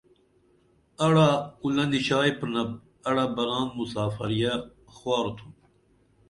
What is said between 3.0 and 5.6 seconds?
اڑہ بران مسافریہ حوار تُھن